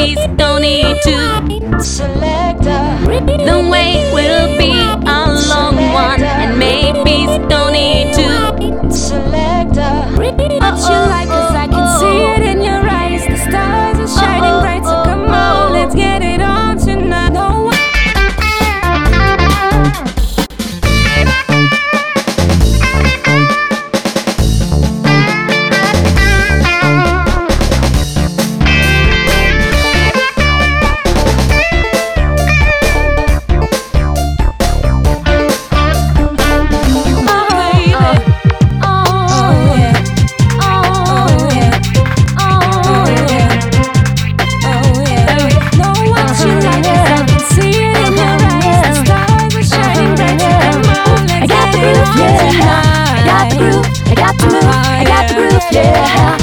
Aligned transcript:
please 0.00 0.26
don't 0.36 0.62
need 0.62 0.96
to. 1.02 1.82
Selector, 1.82 2.82
the 3.50 3.68
way 3.70 4.10
will 4.14 4.56
be 4.56 4.72
a 4.72 5.20
long 5.48 5.76
one, 5.92 6.22
and 6.22 6.58
maybe 6.58 7.26
don't 7.48 7.72
need 7.72 8.14
to. 8.14 8.90
Selector, 8.90 9.92
what 10.16 10.78
you 10.88 11.00
like? 11.14 11.59
got 54.30 54.50
the 54.50 54.66
I 54.66 55.04
got 55.04 55.28
the 55.28 55.34
groove, 55.34 55.62
yeah. 55.72 56.39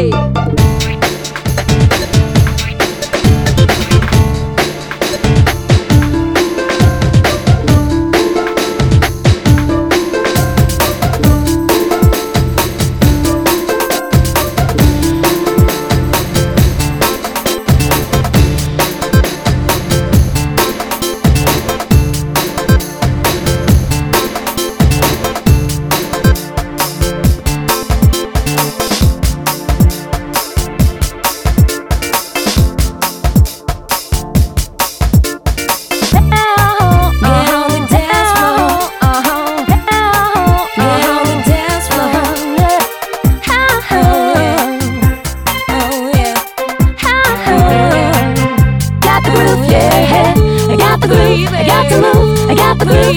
Ei! 0.00 0.29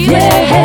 Yeah. 0.06 0.63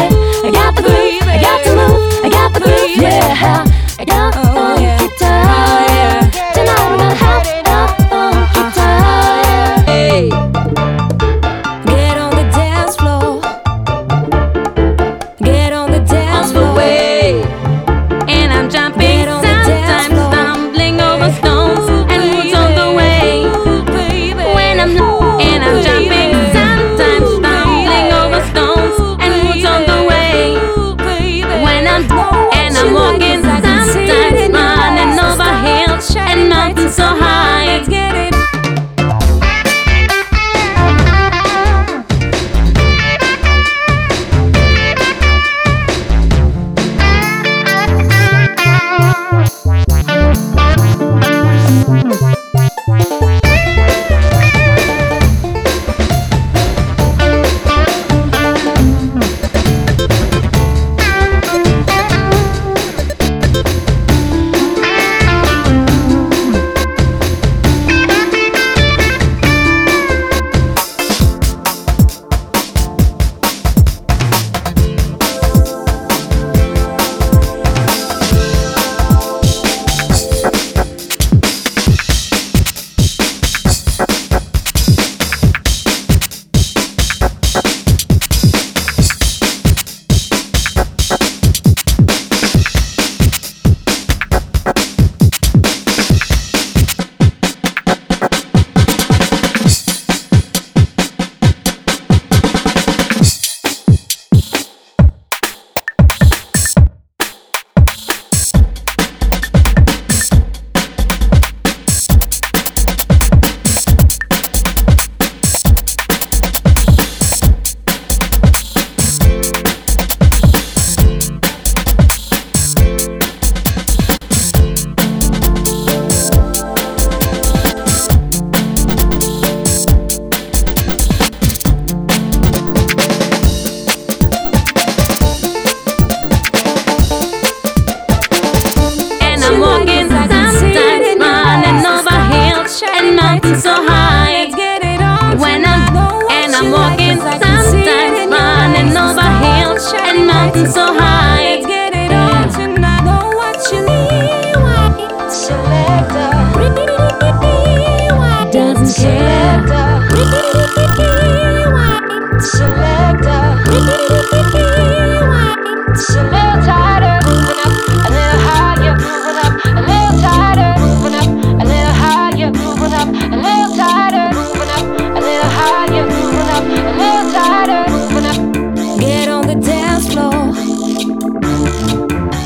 So 143.62 143.74
high. 143.86 144.46
Let's 144.46 144.56
get 144.56 144.84
it 144.84 145.02
on 145.02 145.38
When. 145.38 145.66
I'm 145.66 145.96
and 146.32 146.56
I'm 146.56 146.72
walking, 146.72 147.18
'cause 147.18 147.28
I 147.28 147.40
can 147.40 147.64
see 147.72 147.82
it 147.82 147.88
sometimes 147.88 148.32
running 148.32 148.98
over 148.98 149.30
hills 149.44 149.94
and 149.94 150.28
mountains 150.28 150.74
so 150.74 150.86
so 150.86 150.86
come 150.86 150.98
on, 150.98 151.04
high. 151.04 151.49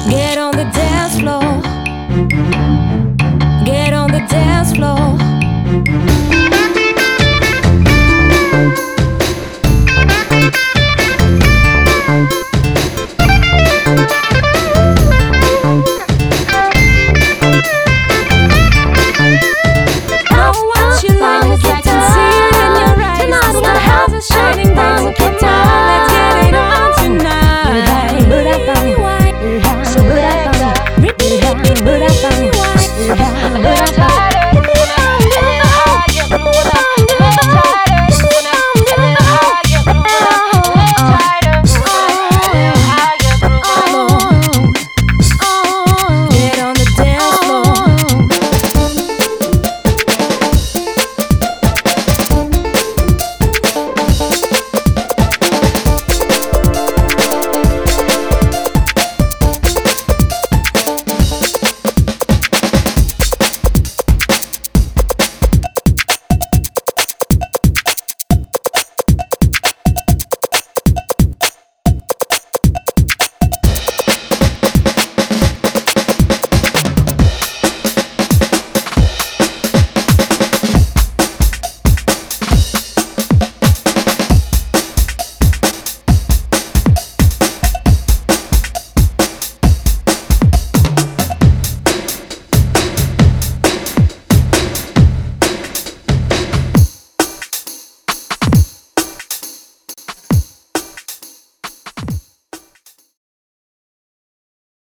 Get 0.10 0.40
on 0.40 0.54
the 0.54 0.66
dance 0.74 1.20
floor. 1.20 1.62
Get 3.64 3.94
on 3.94 4.12
the 4.12 4.26
dance 4.28 4.74
floor. 4.74 6.43
Come 33.16 33.56
on, 33.56 34.03